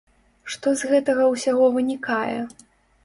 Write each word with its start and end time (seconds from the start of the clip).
Што 0.53 0.71
з 0.79 0.89
гэтага 0.93 1.27
ўсяго 1.33 1.69
вынікае? 1.77 2.39